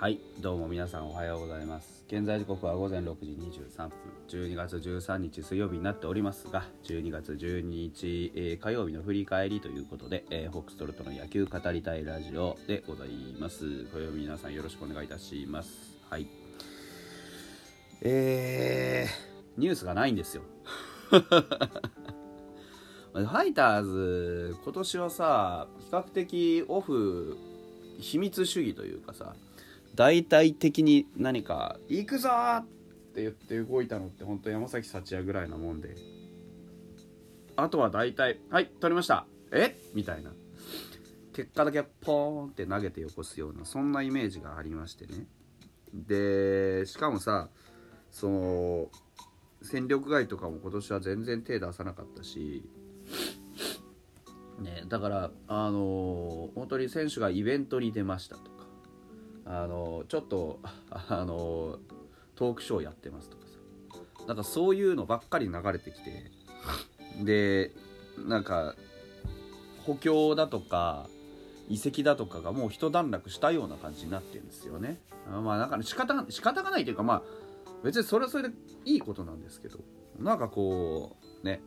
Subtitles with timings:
[0.00, 2.04] はいどうも皆さんおはようございます。
[2.06, 3.32] 現在時刻は午前6時
[3.76, 3.96] 23分。
[4.28, 13.08] 12月13日水曜日になっておりますが12月12日、えー、火曜日の振り返りということで、えー、ホックストロットの野球語りたいラジオでござい
[13.40, 13.86] ます。
[13.86, 15.98] 火曜日皆さんよろしくお願いいたします。
[16.08, 16.28] はい。
[18.00, 20.44] えー、ニュースがないんですよ。
[21.10, 27.36] ファイターズ今年はさ比較的オフ
[27.98, 29.34] 秘密主義というかさ
[29.94, 32.28] 大体的に何か「行くぞ!」
[32.62, 32.66] っ
[33.14, 35.96] て言って動いたのって本当山崎幸也ぐらいなもんで。
[37.56, 39.26] あとは大体「はい取りました。
[39.50, 39.76] え？
[39.94, 40.32] みたいな。
[41.32, 45.26] 結果だけポーンって投げてよこすようなそんなイメージがありましてね。
[45.92, 47.48] でしかもさ
[48.10, 48.90] その
[49.62, 52.64] 戦力外とかも今年は全然手出さなかったし。
[54.60, 58.50] ね、だからあのー、本当に選手がイベントに出ましたと。
[59.50, 60.60] あのちょっと
[60.90, 61.78] あの
[62.36, 64.26] トークショーやってますとかさ。
[64.26, 66.30] なんかそういうのばっかり流れてきて。
[67.24, 67.72] で
[68.18, 68.76] なんか
[69.84, 71.08] 補強だとか
[71.68, 75.00] 遺跡だとかがもう一段落したような感じになってるんですよね。
[75.26, 77.22] まあなんか仕方が仕方がないというかまあ
[77.82, 78.54] 別にそれはそれで
[78.84, 79.78] いいことなんですけど。
[80.18, 81.60] なんかこうね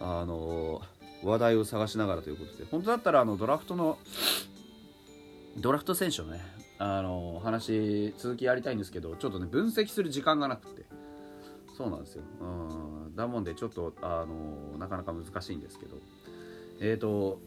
[0.00, 0.80] あの
[1.22, 2.64] 話題を探しながらということで。
[2.64, 3.98] 本当だったらあのドラフトの
[5.58, 6.40] ドラフト選手をね
[6.84, 10.84] あの話続きやりたいんですけどちょっとね分析する時間がなくて。
[11.74, 12.22] そうなんですよ。
[12.40, 12.44] う
[13.10, 13.16] ん。
[13.16, 15.96] だもんでちょっとあのなかなか難しいんですけど。
[16.80, 17.40] えっ、ー、と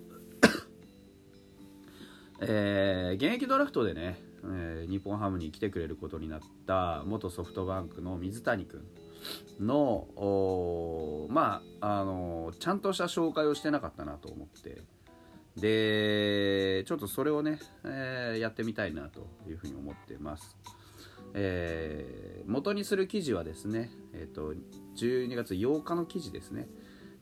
[2.40, 8.84] えー、現役ドラフトでね、えー、日本ハムに来てくれることになった元ソフトバンクの水谷君
[9.60, 10.08] の
[11.30, 14.82] まああのちゃんとした紹介をしてなかったなと思って。
[15.58, 20.58] でちょっとそれをね、えー、やってみたいなというふうに思ってます、
[21.34, 24.54] えー、元にする記事はですね、えーと、
[24.98, 26.68] 12月8日の記事ですね、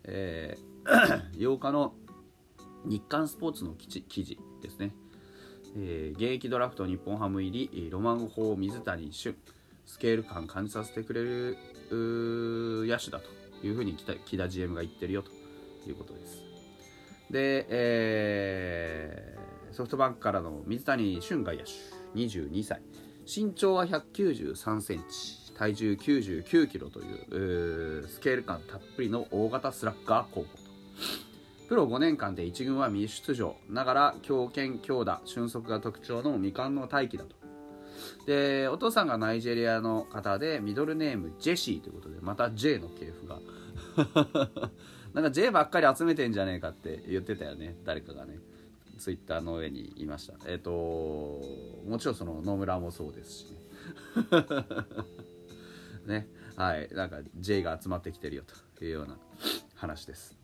[0.04, 1.94] えー、 8日の
[2.86, 4.96] 日刊スポーツの記事ですね、
[5.78, 9.36] えー、現役ドラフト日本ハム入りロマン砲水谷俊
[9.86, 11.58] スケール感感じさせてくれる
[11.92, 13.96] 野手だというふうに
[14.26, 15.32] 木田 GM が言ってるよと
[15.88, 16.43] いうことです。
[17.30, 21.72] で、えー、ソフトバンクからの水谷俊外野手。
[22.16, 22.82] 22歳
[23.26, 25.44] 身長は193センチ。
[25.58, 30.64] 体重99キロというスケール感たっぷりの大型スラッガー候補と。
[31.70, 33.56] プロ5年間で1軍は未出場。
[33.70, 37.36] ながら強肩強打俊足が特徴の未完の大器だと。
[38.26, 43.40] でお父さんがナイジェリアの方でミドルネームジェシーということでまた J の系譜が。
[45.14, 47.76] なんか J ばっかり集めてんじゃねえかって言ってたよね。
[47.86, 48.40] 誰かがね。
[49.00, 50.34] ツイッターの上にいました。
[50.46, 53.58] えっ、ー、ともちろんその野村もそうですしね。
[56.22, 56.28] ね。
[56.56, 56.90] はい。
[56.94, 58.44] なんか J が集まってきてるよ
[58.78, 59.18] というような
[59.76, 60.38] 話です。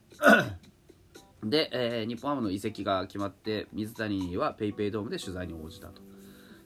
[1.44, 6.02] で、えー、日本ハムの移籍が決まって水谷は PayPay ドームで取材に応じたと、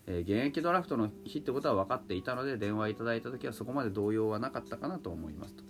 [0.08, 5.64] えー、現役ドラフトの日ってことは分かっていたので電話いただいた時はそこまで動揺はなかったかなと思いますと。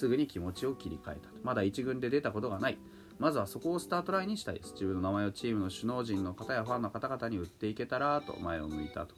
[0.00, 2.78] すぐに気持ちを切り替えたまだ1軍で出たことがない。
[3.18, 4.72] まずはそこをスタートラインにしたいです。
[4.72, 9.14] 自分の名前をチームの首脳陣の方やファンの方々に売っていけたらと前を向いたと。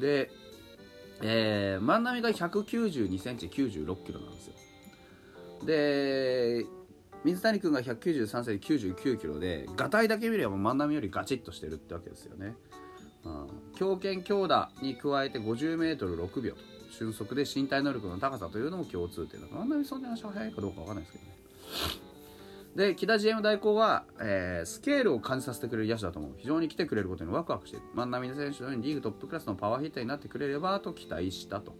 [0.00, 0.32] で、
[1.22, 4.54] えー、万波が1 9 2センチ9 6キロなんですよ。
[5.64, 6.66] で
[7.24, 12.54] 水谷君が193センチ99キロでガタイだけ見れば万波よりガチッとしてるってわけですよね、
[13.24, 16.77] うん、強肩強打に加えて 50m6 秒と。
[16.90, 21.38] 俊足で身体能力の高さというのも共通点だあんなにそんな足が速いかどうかわかんないですけどね。
[22.76, 26.34] で木田 GM 代行は、えー、スケールを感じさせてくれる野手だと思う。
[26.38, 27.82] 非常に来てくれることにワクワクしてる。
[27.94, 31.74] 万波選手のようにリーグトップクラスのパワーヒッターになってくれればと期待したと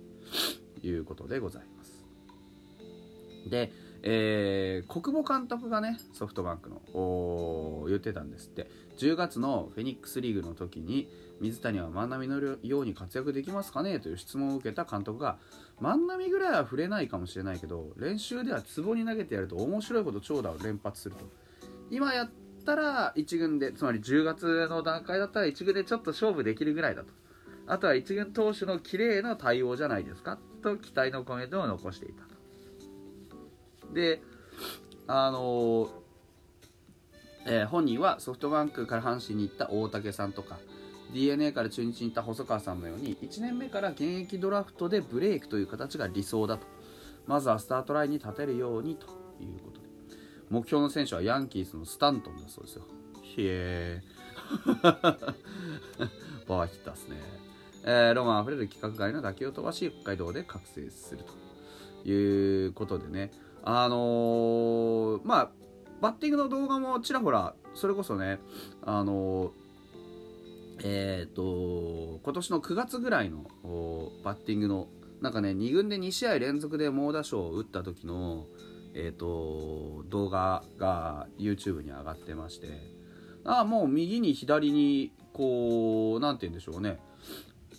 [0.82, 2.04] いうことでございます。
[3.48, 3.72] で、
[4.02, 8.70] えー、国母監督がねソフトバンクの言ってたんですって。
[8.98, 11.08] 10月のフェニックスリーグの時に
[11.40, 14.00] 水谷は万波のように活躍できますかね？
[14.00, 15.38] という質問を受けた監督が
[15.80, 21.24] 万波ぐらいは触れないかもしれないけど練習ではツボに投げてやると面白いほど長打を連発すると。
[21.90, 22.30] 今やっ
[22.66, 27.08] たら1軍でつまり10月の段階だったら1軍でちょっと勝負できるぐらいだと。
[27.68, 30.38] あとは1軍投手の綺麗な対応じゃないですか？
[30.62, 32.27] と期待のコメントを残していた。
[33.98, 34.20] で
[35.08, 35.88] あの、
[37.46, 40.58] えー、本人はソフトバンクから阪神に行った大竹さんとか
[41.12, 46.66] d n a から中日に行った細川さんのように1年目から現役ドラフトでブレイクという形が理想だと。
[47.26, 49.06] まずはスタートラインに立てるようにと
[49.42, 49.88] いうことで。
[50.50, 52.82] 目標の選手はヤンキースのスタントンだそうですよ。
[53.22, 54.02] ひえ
[54.74, 57.16] バーヒッターですね。
[57.84, 61.24] えー、ロマンあふれる規格外の打球を飛ばし北海道で覚醒する
[62.04, 63.30] ということでね。
[63.62, 65.50] あのー、まあ
[66.00, 68.38] バッティングの動画もちらほらそれこそね
[68.82, 69.68] あのー
[70.84, 73.44] えっ、ー、と今年の9月ぐらいの
[74.24, 74.88] バッティングの
[75.20, 78.46] なんかね2軍で2試合連続で猛打賞を打った時の、
[78.94, 82.68] えーと、動画が YouTube に上がってまして
[83.44, 87.00] あもう右に左にこう何て言うんでしょうね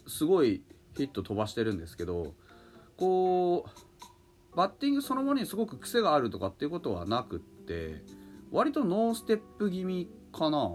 [0.08, 0.64] すごい
[0.98, 2.34] ヒット飛ばしてるんですけど
[2.98, 3.89] こう
[4.60, 8.04] バッティングそのものにすごく癖があるとかっていうことはなくって
[8.52, 10.70] 割とノーステップ気味かな。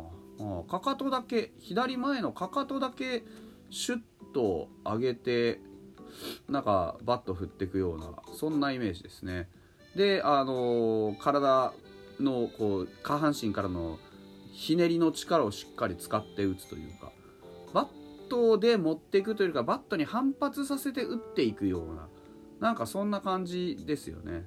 [0.71, 3.25] かかとだけ左前のかかとだけ
[3.69, 4.01] シュッ
[4.33, 5.61] と上げて
[6.49, 9.51] なんかバット振っていくようなそんなイメージですね。
[9.95, 11.75] であの体
[12.19, 13.99] のこう下半身からの
[14.51, 17.13] ひねりの力をしっかり使って打つというか
[17.75, 22.09] バットで持っていくというかバットに反発させて打っていくような
[22.65, 24.47] なんかそんな感じですよね。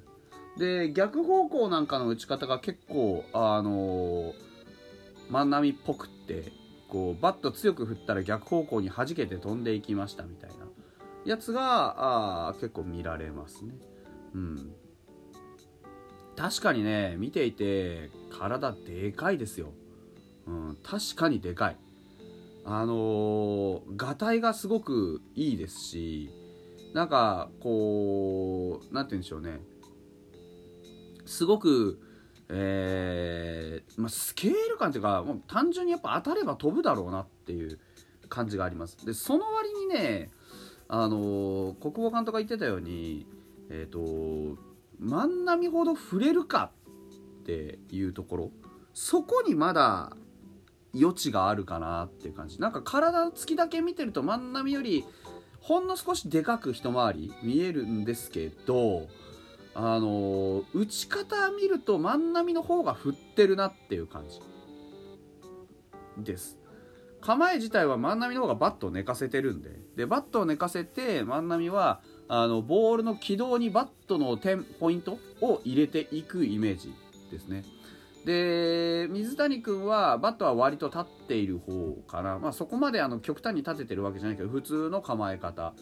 [0.58, 4.34] で逆方向なんかの打ち方が結構あのー
[5.30, 6.52] 万波っぽくって
[6.90, 10.56] こうバット強く振ったら逆方向に弾けて飛んでいきましたみたいな
[11.26, 13.76] やつがあ結構見られますね。
[14.34, 14.74] うん。
[16.36, 19.74] 確かにね見ていて体でかいですよ、
[20.48, 21.78] うん、確かにでかい。
[22.66, 26.32] あのー、がたいがすごくいいですし
[26.98, 29.60] なんかこう何て言うんでしょうね。
[31.28, 32.02] すごく
[32.50, 37.78] えー、まあ、スケール感っていうかもう単純にやっぱ当たれば飛ぶだろうなっていう
[38.30, 38.98] 感じがあります。
[39.06, 40.32] でその割にね
[40.88, 43.28] あの国防監督が言ってたように
[43.70, 44.60] えっ、ー、と
[45.00, 46.72] 万波ほど触れるか
[47.42, 48.52] っていうところ
[48.96, 50.18] そこにまだ
[50.96, 52.60] 余地があるかなっていう感じ。
[52.60, 55.06] なんか体つきだけ見てると万波より
[55.68, 59.10] ほんの少しでかく一回り見えるんですけど
[59.76, 64.40] あの打ち方見ると万波の方が振ってるなっていう感じ。
[66.24, 66.58] です。
[67.20, 69.72] 構え自体は万波の方がバットを寝かせてるんで。
[69.98, 72.00] でバットを寝かせて万波は
[72.30, 76.94] あのボールの軌道にバットの点ポイントを入れていくイメージ
[77.30, 77.66] ですね。
[78.28, 85.74] で水谷君はバットは割と立っている方かな、まあ、そこまであの極端に立ててるわけじゃないけど普通の構え方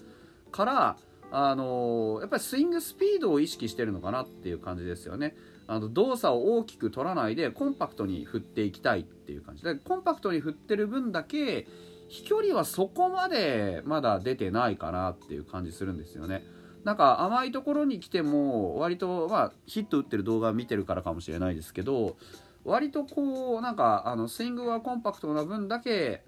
[0.51, 0.97] から
[1.31, 5.35] あのやっぱりスイングスピードを意識してるのかなっていう感じですよね。
[5.65, 11.65] あの動作を大きく取らないでコンパクトに振っていきたいっていう感じでコンパクトに振ってる分だけ
[12.09, 16.43] 飛距離はそこまでまだ出てないかなっていう感じするんですよね。
[16.85, 22.15] なんか甘いところに来ても割とまあヒット打ってる動画見てるからかもしれないですけど
[22.63, 26.23] 割とこうなんかあのスイングがコンパクトな分だけ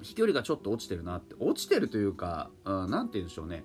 [0.00, 3.64] 飛距離がちょっと落ちてるなって落ちてるというか何、うん、て言うんでしょうね。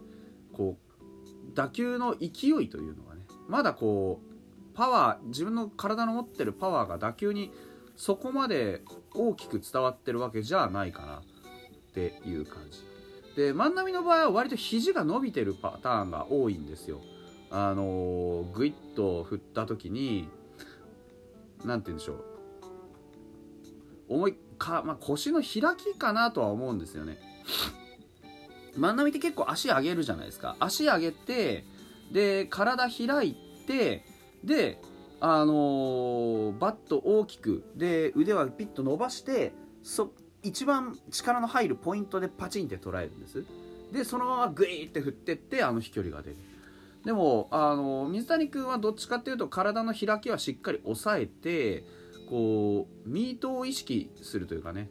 [0.52, 3.22] こう打球の勢いというのがね。
[3.48, 7.52] まだこうパワー自分の体の持ってるパワーが打球に
[7.96, 8.82] そこまで
[9.14, 11.22] 大きく伝わってるわけじゃないかなっ
[11.94, 12.91] ていう感じ。
[13.36, 17.02] で万波の場合は割と肘が伸びてるパターンが多いんですよ。
[17.50, 20.30] あのー、グイッと振った時に
[21.66, 22.24] 何て言うんでしょう。
[24.10, 27.18] 思いか、まあ、腰の開きかなとは思うんですよね。
[28.78, 30.56] 万波って結構足上げるじゃないですか。
[30.60, 31.66] 足上げて
[32.12, 33.36] で体開い
[33.68, 34.06] て
[34.44, 34.80] で
[35.20, 40.12] あのー、バット大きくで腕はピッと伸ばしてそ
[40.44, 43.46] 一番力の入るポイントでパチンって捉えるんです。
[43.92, 46.38] でそのままグイーって振ってってあの飛距離が出る。
[47.06, 51.84] でもあの水谷君はどっちかっていうと体の開きはしっかり抑えて
[52.30, 54.90] こうミートを意識するというかね。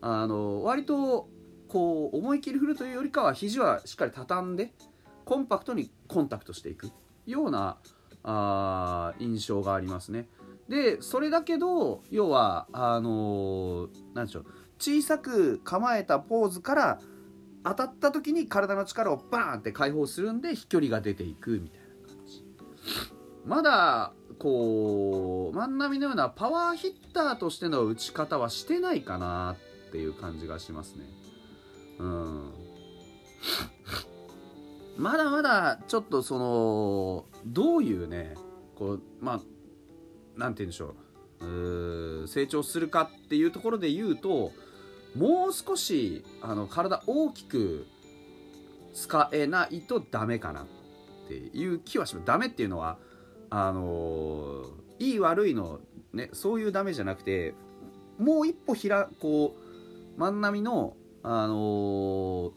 [0.00, 1.28] あの割と
[1.68, 4.72] こう思い切り振るというよりかは肘はしっかり畳んで
[5.24, 6.90] コンパクトにコンタクトしていく。
[7.26, 7.78] ような
[8.22, 10.28] あ印象がありますね。
[10.68, 14.46] でそれだけど要はあの何でしょう。
[14.78, 17.00] 小さく構えたポーズから
[17.64, 22.44] 当たった時に体の力をバーンって解放するんで飛距離が出ていくみたいな感じ。
[23.46, 29.56] まだこう万波のようなパワーヒッターとしての打ち方はしてないかな
[29.88, 31.04] っていう感じがしますね。
[31.98, 32.52] うん。
[34.96, 38.34] まだまだちょっとそのどういうね
[38.76, 39.40] こうまあ
[40.38, 41.03] なんて言うんでしょう。
[42.26, 44.52] 成長するかっていうところで言うと
[45.16, 47.86] もう少しあの体大きく
[48.92, 50.66] 使えないとダメかなっ
[51.28, 52.26] ていう気はします。
[52.26, 52.98] ダメっていうのは
[53.50, 54.64] あの
[54.98, 55.80] いい悪いの
[56.12, 57.54] ねそういうダメじゃなくて
[58.18, 60.96] もう一歩ひらこう万波の
[61.26, 61.54] あの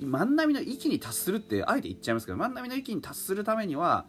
[0.01, 4.07] ー、万波の域に達するってあえて言っちゃいますけど万波の域に達するためには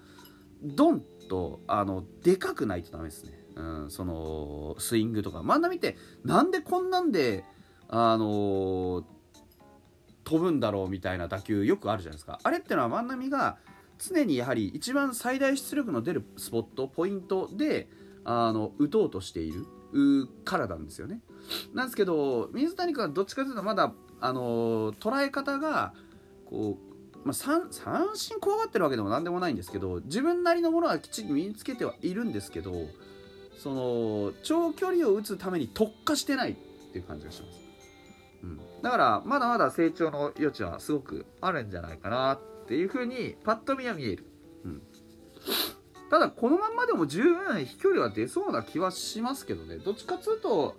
[0.63, 7.45] ドンとあのでかくないとダメですね、うん、そのスイングとか万波ってなんでこんなんで
[7.89, 9.05] あのー、
[10.25, 12.39] 飛ぶんだろうみたいな打球よくあるじゃないですか。
[12.43, 13.59] あれってのは万波が
[13.99, 17.89] 常にやはり一番最大出力の出るスポットポイントで
[18.25, 19.67] あの打とうとしている
[20.45, 21.21] からなんですよね。
[21.75, 25.95] なんですけど水谷君はどっちかというとまだあの捉え方が
[26.47, 26.79] こ
[27.25, 32.73] う、まあ、三三振怖がってるわけでも何でもないんですけど自分なりのものはきっちり身につけてはいるんですけど
[33.59, 36.55] その長距離を打つために特化してないっ
[36.93, 37.61] ていう感じがします、
[38.45, 44.25] うん、だからまだまだ成長の余地はすごくあるんじゃないかなっていうふうにパッと見は見える、
[44.65, 44.83] うん、
[46.11, 49.79] ただこのまんまでも十分飛距離は出そうな気はしますけどね。
[49.79, 50.77] どっちかっつうと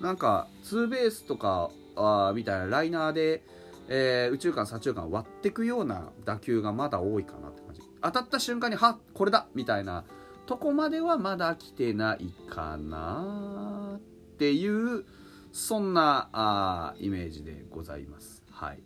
[0.00, 3.42] なんかツーベースとかあみたいなライナーで、
[3.88, 7.82] えー、宇宙間左中間割ってくような打球がまだ多いかなって感じ。
[8.02, 10.04] 当たった瞬間にはこれだみたいな
[10.50, 14.00] とこまではまだ来てないかなっ
[14.36, 15.04] ていう
[15.52, 18.42] そんなあイメージでございます。
[18.50, 18.82] はい。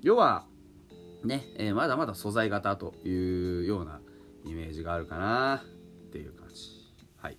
[0.00, 0.46] 要は
[1.24, 4.00] ね、えー、まだまだ素材型というような
[4.46, 6.70] イメージがあるかなっていう感じ。
[7.18, 7.36] はい。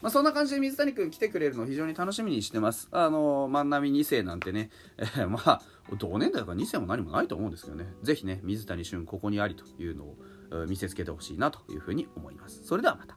[0.00, 2.86] まあ、そんな感じで水谷君来てくれるの非常に楽しみにしてます。
[2.92, 5.62] あの、万波2世なんてね、えー、まあ、
[5.98, 10.16] 同年代だから2世も何もないと思うんですけどね、ぜひね、水谷俊ここにありというのを
[10.68, 12.64] 見せつけてほしいなというふうに思います。
[12.64, 13.16] それではまた。